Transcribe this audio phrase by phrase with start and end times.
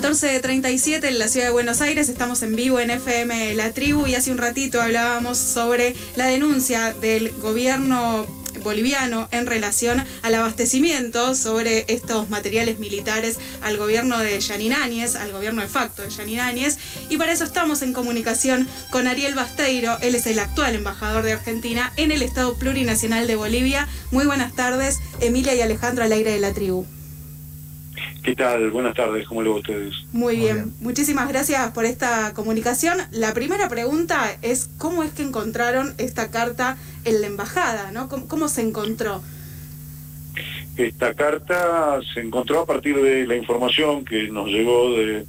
[0.00, 4.14] 14.37 en la ciudad de Buenos Aires, estamos en vivo en FM La Tribu y
[4.14, 8.26] hace un ratito hablábamos sobre la denuncia del gobierno
[8.64, 15.32] boliviano en relación al abastecimiento sobre estos materiales militares al gobierno de Yanin Áñez, al
[15.32, 16.78] gobierno de facto de Yanin Áñez,
[17.10, 21.34] y para eso estamos en comunicación con Ariel Basteiro, él es el actual embajador de
[21.34, 23.86] Argentina en el Estado Plurinacional de Bolivia.
[24.12, 26.86] Muy buenas tardes, Emilia y Alejandro al aire de la tribu.
[28.22, 28.70] ¿Qué tal?
[28.70, 29.94] Buenas tardes, ¿cómo le va a ustedes?
[30.12, 30.74] Muy bien.
[30.80, 32.98] muchísimas gracias por esta comunicación.
[33.12, 36.76] La primera pregunta es cómo es que encontraron esta carta
[37.06, 38.08] en la embajada, ¿no?
[38.08, 39.22] ¿Cómo, se encontró?
[40.76, 45.24] Esta carta se encontró a partir de la información que nos llegó de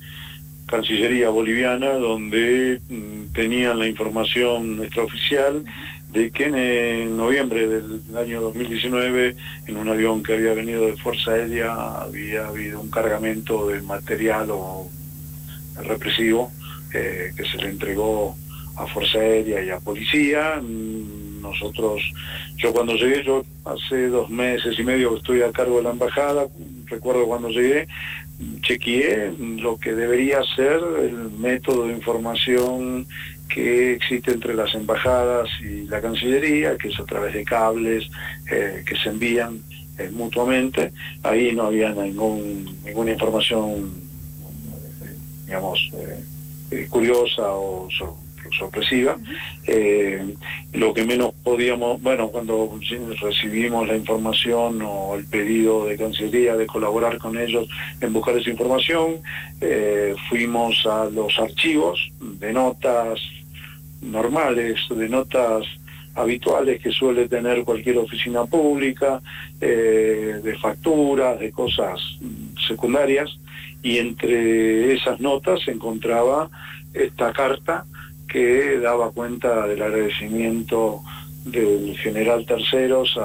[0.66, 5.64] Cancillería Boliviana, donde mm, tenían la información extraoficial
[6.12, 9.36] de que en, noviembre del año 2019,
[9.68, 14.50] en un avión que había venido de Fuerza Aérea, había habido un cargamento de material
[14.52, 14.90] o
[15.84, 16.52] represivo
[16.94, 18.36] eh, que se le entregó
[18.76, 20.62] a Fuerza Aérea y a Policía.
[20.62, 22.02] Nosotros,
[22.58, 25.92] yo cuando llegué, yo hace dos meses y medio que estoy a cargo de la
[25.92, 26.46] embajada,
[26.88, 27.88] recuerdo cuando llegué,
[28.62, 33.08] chequeé lo que debería ser el método de información
[33.54, 38.10] que existe entre las embajadas y la Cancillería, que es a través de cables
[38.50, 39.62] eh, que se envían
[39.98, 40.92] eh, mutuamente.
[41.24, 43.92] Ahí no había ningún, ninguna información,
[45.04, 45.92] eh, digamos,
[46.90, 47.90] curiosa o
[48.58, 49.18] sorpresiva.
[50.74, 52.80] lo que menos podíamos, bueno, cuando
[53.22, 57.68] recibimos la información o el pedido de Cancillería de colaborar con ellos
[58.00, 59.22] en buscar esa información,
[60.30, 63.20] fuimos a los archivos de notas,
[64.02, 65.66] normales, de notas
[66.16, 69.22] habituales que suele tener cualquier oficina pública,
[69.60, 72.00] eh, de facturas, de cosas
[72.68, 73.40] secundarias,
[73.82, 76.50] y entre esas notas se encontraba
[76.94, 77.86] esta carta
[78.28, 81.02] que daba cuenta del agradecimiento
[81.46, 83.18] del general Terceros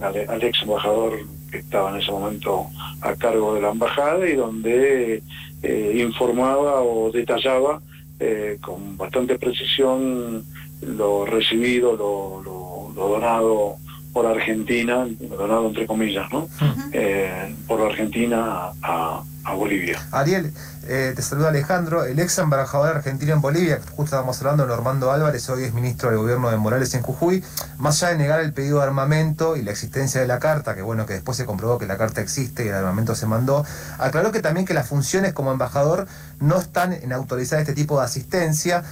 [0.00, 1.18] al, ex embajador
[1.50, 2.66] que estaba en ese momento
[3.00, 5.22] a cargo de la embajada y donde
[5.62, 7.80] eh, informaba o detallaba
[8.26, 10.44] eh, con bastante precisión
[10.80, 13.76] lo recibido, lo, donado
[14.14, 16.48] por Argentina, donado entre comillas, ¿no?
[16.92, 19.22] Eh, por Argentina a,
[19.56, 20.00] Bolivia.
[20.10, 20.52] Ariel,
[20.88, 25.48] eh, te saluda Alejandro, el ex embajador argentino en Bolivia, justo estábamos hablando, Normando Álvarez,
[25.50, 27.44] hoy es ministro del gobierno de Morales en Jujuy,
[27.76, 30.80] más allá de negar el pedido de armamento y la existencia de la carta, que
[30.80, 33.66] bueno, que después se comprobó que la carta existe y el armamento se mandó,
[33.98, 36.06] aclaró que también que las funciones como embajador
[36.40, 38.82] no están en autorizar este tipo de asistencia,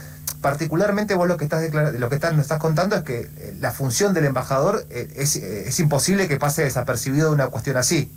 [0.42, 3.70] particularmente vos lo que estás lo que estás, nos estás contando es que eh, la
[3.70, 8.10] función del embajador eh, es, es imposible que pase desapercibido de una cuestión así.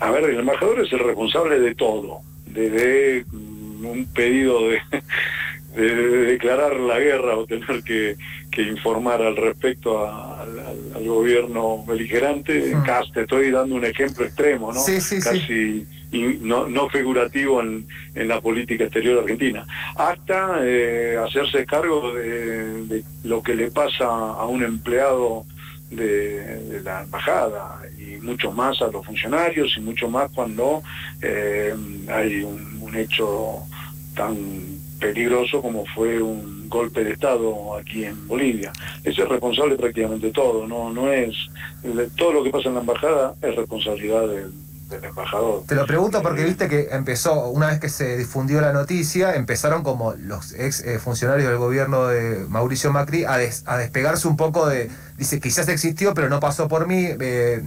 [0.00, 4.60] A ver, el embajador es el responsable de todo, desde un pedido
[5.76, 5.84] de,
[6.26, 8.16] declarar la guerra o tener que,
[8.58, 12.74] informar al respecto al, gobierno beligerante.
[12.74, 13.12] Mm.
[13.12, 14.80] te estoy dando un ejemplo extremo, ¿no?
[14.80, 15.86] Sí, sí, Casi
[16.18, 19.66] no, figurativo en, la política exterior argentina.
[19.96, 25.44] Hasta eh, hacerse cargo de, lo que le pasa a un empleado
[25.90, 30.82] de, la embajada y mucho más a los funcionarios y mucho más cuando
[31.22, 31.74] eh,
[32.08, 33.58] hay un, hecho
[34.14, 34.38] tan
[34.98, 38.72] peligroso como fue un golpe de Estado aquí en Bolivia.
[39.04, 41.34] Ese es responsable prácticamente todo, no, no es,
[42.16, 44.50] todo lo que pasa en la embajada es responsabilidad del
[44.88, 45.64] del embajador.
[45.66, 49.82] Te lo pregunto porque viste que empezó, una vez que se difundió la noticia, empezaron
[49.82, 54.68] como los ex eh, funcionarios del gobierno de Mauricio Macri a, a, despegarse un poco
[54.68, 57.08] de, dice, quizás existió, pero no pasó por mí.
[57.20, 57.64] Eh,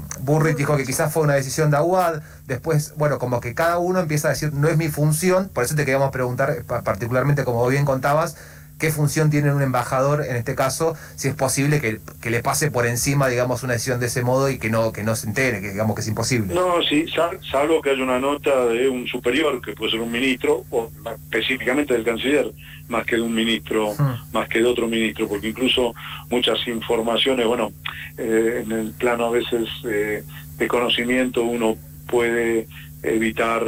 [0.56, 2.21] dijo que quizás fue una decisión de Aguad.
[2.48, 5.75] Después, bueno, como que cada uno empieza a decir, no es mi función, por eso
[5.75, 8.36] te queríamos preguntar, particularmente como bien contabas,
[8.79, 11.99] qué función tiene un embajador en este caso, si es posible que,
[12.29, 15.15] le pase por encima, digamos, una decisión de ese modo y que no, que no
[15.15, 16.53] se entere, que digamos que es imposible.
[16.53, 17.05] No, sí,
[17.51, 21.93] salvo que haya una nota de un superior, que puede ser un ministro, o específicamente
[21.93, 22.51] del canciller,
[22.87, 24.33] más que de un ministro, hmm.
[24.33, 25.93] más que de otro ministro, porque incluso
[26.29, 27.71] muchas informaciones, bueno,
[28.17, 30.23] eh, en el plano a veces eh,
[30.57, 31.75] de conocimiento uno
[32.07, 32.67] puede
[33.03, 33.63] evitar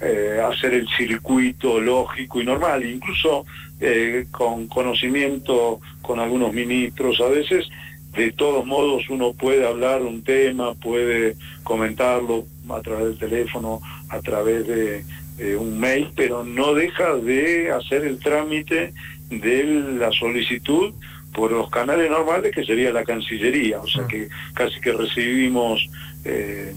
[0.00, 3.46] eh, hacer el circuito lógico y normal, incluso
[3.84, 7.20] eh, con conocimiento con algunos ministros.
[7.20, 7.68] A veces,
[8.12, 11.34] de todos modos uno puede hablar un tema, puede
[11.64, 15.04] comentarlo a través del teléfono, a través de,
[15.58, 18.94] un mail, pero no deja de hacer el trámite
[19.28, 19.64] de
[19.98, 20.94] la solicitud
[21.32, 25.88] por los canales normales que sería la Cancillería, o sea que casi que recibimos
[26.24, 26.72] eh,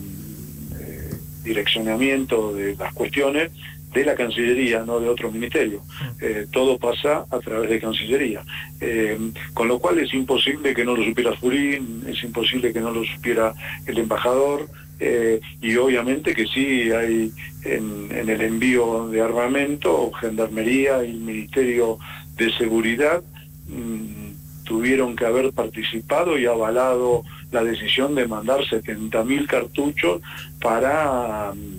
[1.43, 3.51] direccionamiento de las cuestiones
[3.95, 5.81] de la Cancillería, no de otro ministerio.
[6.21, 8.43] Eh, todo pasa a través de Cancillería.
[8.81, 9.17] Eh,
[9.53, 13.03] con lo cual es imposible que no lo supiera Furín, es imposible que no lo
[13.05, 13.53] supiera
[13.85, 14.67] el embajador,
[14.99, 17.31] eh, y obviamente que sí hay
[17.63, 21.97] en, el envío de armamento, Gendarmería y el Ministerio
[22.37, 23.21] de Seguridad
[23.67, 30.21] mm, tuvieron que haber participado y avalado la decisión de mandar 70.000 cartuchos
[30.61, 31.74] para mm,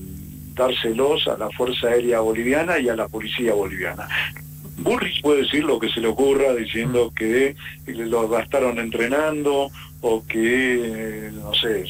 [0.56, 4.08] dárselos a la Fuerza Aérea Boliviana y a la Policía Boliviana.
[4.78, 7.14] Burris puede decir lo que se le ocurra diciendo mm.
[7.14, 7.56] que
[7.86, 9.70] lo gastaron entrenando
[10.00, 11.84] o que, no sé,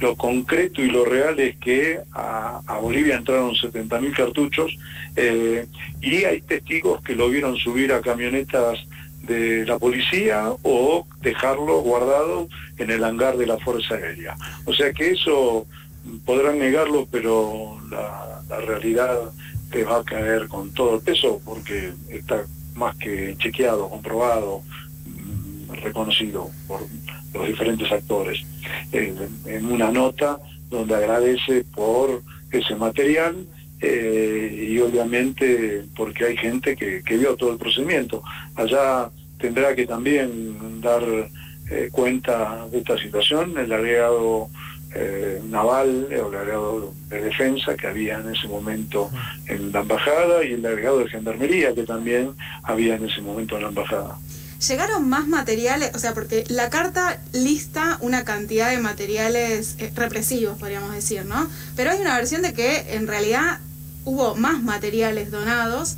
[0.00, 4.76] lo concreto y lo real es que a, Bolivia entraron 70.000 cartuchos
[5.16, 5.66] eh,
[6.00, 8.78] y hay testigos que lo vieron subir a camionetas
[9.22, 12.48] de la policía o dejarlo guardado
[12.78, 14.34] en el hangar de la Fuerza Aérea.
[14.64, 15.66] O sea que eso
[16.24, 18.26] podrán negarlo, pero la,
[18.66, 19.16] realidad
[19.70, 22.44] te va a caer con todo el peso porque está
[22.74, 24.62] más que chequeado, comprobado,
[25.06, 26.80] mm, reconocido por
[27.32, 28.44] los diferentes actores.
[28.92, 30.38] en una nota
[30.68, 33.46] donde agradece por ese material
[33.80, 38.22] eh, y obviamente porque hay gente que, que, vio todo el procedimiento.
[38.54, 41.02] Allá tendrá que también dar
[41.70, 44.50] eh, cuenta de esta situación el agregado
[44.92, 49.10] eh, naval o el agregado de defensa que había en ese momento
[49.46, 52.34] en la embajada y el agregado de gendarmería que también
[52.64, 54.18] había en ese momento en la embajada.
[54.66, 55.92] ¿Llegaron más materiales?
[55.94, 61.48] O sea, porque la carta lista una cantidad de materiales eh, represivos, podríamos decir, ¿no?
[61.76, 63.60] Pero hay una versión de que en realidad
[64.04, 65.96] hubo más materiales donados,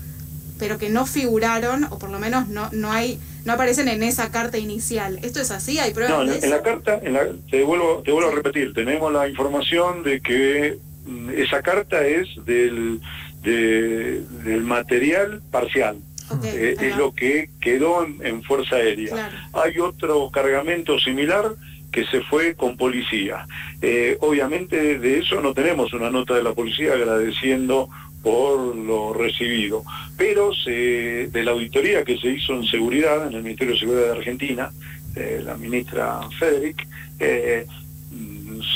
[0.58, 4.30] pero que no figuraron, o por lo menos no, no hay no aparecen en esa
[4.30, 5.18] carta inicial.
[5.22, 5.78] ¿Esto es así?
[5.78, 6.26] ¿Hay pruebas?
[6.26, 10.02] No, en, la carta, en la, te, vuelvo, te vuelvo a repetir, tenemos la información
[10.02, 13.00] de que mm, esa carta es del,
[13.42, 15.96] del material parcial.
[16.44, 19.30] Eh, es lo que quedó en, Fuerza Aérea.
[19.52, 21.52] Hay otro cargamento similar
[21.90, 23.46] que se fue con policía.
[23.82, 27.90] Eh, obviamente de eso no tenemos una nota de la policía agradeciendo
[28.22, 29.84] por lo recibido.
[30.16, 34.06] Pero se, de la auditoría que se hizo en seguridad, en el Ministerio de Seguridad
[34.06, 34.70] de Argentina,
[35.16, 36.86] eh, la ministra Federic,
[37.18, 37.66] eh,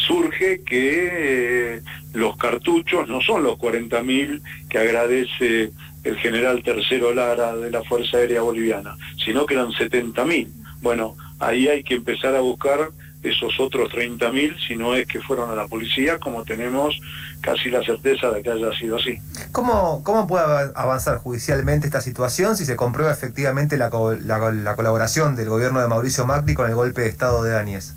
[0.06, 1.81] surge que eh,
[2.12, 5.70] los cartuchos no son los 40.000 que agradece
[6.04, 10.49] el general Tercero Lara de la Fuerza Aérea Boliviana, sino que eran 70.000.
[10.81, 12.90] Bueno, ahí hay que empezar a buscar
[13.28, 16.99] esos otros 30.000 si no es que fueron a la policía, como tenemos
[17.40, 19.19] casi la certeza de que haya sido así.
[19.52, 20.44] ¿Cómo, cómo puede
[20.75, 23.90] avanzar judicialmente esta situación si se comprueba efectivamente la,
[24.25, 27.94] la, colaboración del gobierno de Mauricio Macri con el golpe de Estado de Áñez?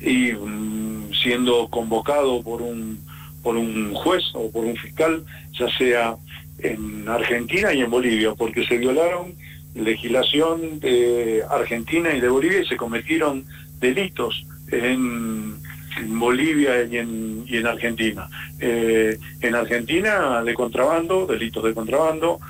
[0.00, 3.00] Y mm, siendo convocado por un,
[3.42, 5.24] por un juez o por un fiscal,
[5.58, 6.16] ya sea
[6.58, 9.34] en Argentina y en Bolivia, porque se violaron
[9.74, 13.44] legislación de Argentina y de Bolivia y se cometieron
[13.80, 15.62] delitos en,
[16.08, 18.28] Bolivia y en, en Argentina.
[18.58, 22.40] Eh, en Argentina de contrabando, delitos de contrabando,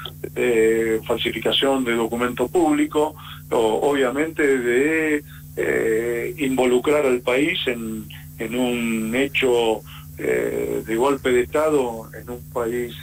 [1.06, 3.14] falsificación de documento público,
[3.50, 5.22] obviamente de
[5.56, 9.82] eh, involucrar al país en, en un hecho
[10.18, 12.94] eh, de golpe de Estado en un país,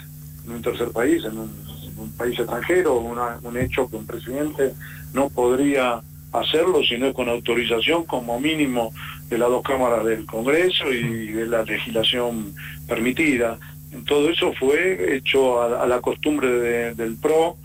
[0.46, 1.72] en un tercer país, en un,
[2.18, 4.74] país extranjero, un hecho que un presidente
[5.14, 6.02] no podría
[6.32, 8.94] hacerlo, sino con autorización como mínimo
[9.30, 12.54] de las dos cámaras del Congreso y de la legislación
[12.88, 13.60] permitida.
[14.06, 17.58] Todo eso fue hecho a, la costumbre del PRO,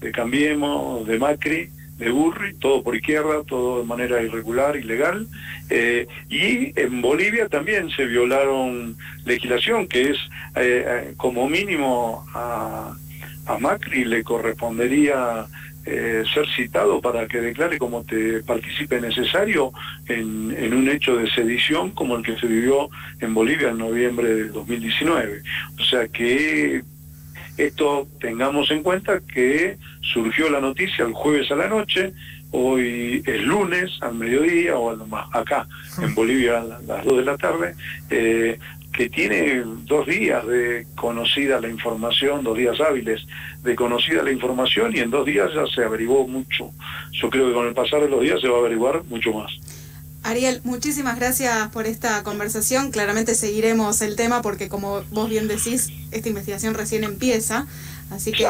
[0.00, 5.28] de Cambiemos, de Macri, de Burri, todo por izquierda, todo de manera irregular, ilegal.
[5.70, 10.18] Eh, y en Bolivia también se violaron legislación, que es
[10.56, 12.96] eh, eh, como mínimo a,
[13.46, 15.46] a Macri le correspondería
[15.86, 19.72] eh, ser citado para que declare como te participe necesario
[20.08, 22.88] en, un hecho de sedición como el que se vivió
[23.20, 25.42] en Bolivia en noviembre del 2019.
[25.78, 26.82] O sea que
[27.56, 32.12] esto tengamos en cuenta que surgió la noticia el jueves a la noche,
[32.50, 35.66] hoy es lunes al mediodía, o más acá
[36.00, 37.74] en Bolivia a las 2 de la tarde,
[38.10, 38.58] eh,
[38.94, 43.26] que tiene dos días de conocida la información, dos días hábiles
[43.62, 46.70] de conocida la información y en dos días ya se averiguó mucho.
[47.12, 49.50] Yo creo que con el pasar de los días se va a averiguar mucho más.
[50.22, 52.92] Ariel, muchísimas gracias por esta conversación.
[52.92, 57.66] Claramente seguiremos el tema porque como vos bien decís, esta investigación recién empieza,
[58.10, 58.46] así que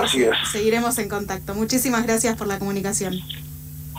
[0.53, 1.55] seguiremos en contacto.
[1.55, 3.19] Muchísimas gracias por la comunicación.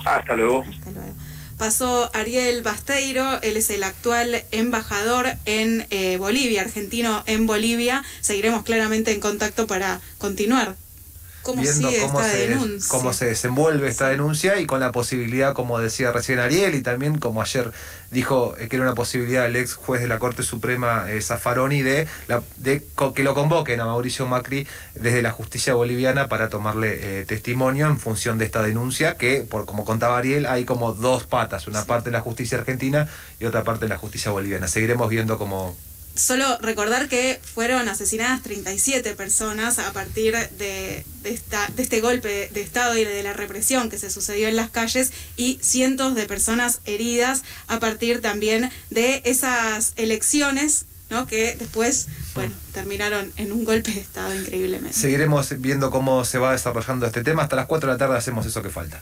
[0.06, 0.64] Hasta luego.
[0.64, 1.25] Hasta luego.
[1.58, 8.04] Pasó Ariel Basteiro, él es el actual embajador en eh, Bolivia, argentino en Bolivia.
[8.20, 10.76] Seguiremos claramente en contacto para continuar
[11.46, 16.12] cómo viendo cómo se, cómo se desenvuelve esta denuncia y con la posibilidad, como decía
[16.12, 17.72] recién Ariel, y también como ayer
[18.10, 21.84] dijo eh, que era una posibilidad el ex juez de la Corte Suprema eh, Zaffaroni
[21.84, 22.08] de,
[22.58, 22.84] de
[23.14, 28.00] que lo convoquen a Mauricio Macri desde la justicia boliviana para tomarle eh, testimonio en
[28.00, 32.10] función de esta denuncia que, por como contaba Ariel, hay como dos patas, una parte
[32.10, 33.08] en la justicia argentina
[33.40, 34.68] y otra parte en la justicia boliviana.
[34.68, 35.78] Seguiremos viendo cómo
[36.16, 42.62] Solo recordar que fueron asesinadas 37 personas a partir de, esta, de este golpe de
[42.62, 46.80] Estado y de la represión que se sucedió en las calles y cientos de personas
[46.86, 51.28] heridas a partir también de esas elecciones ¿no?
[51.28, 54.98] que después bueno, terminaron en un golpe de Estado increíblemente.
[54.98, 57.44] Seguiremos viendo cómo se va desarrollando este tema.
[57.44, 59.02] Hasta las 4 de la tarde hacemos eso que falta.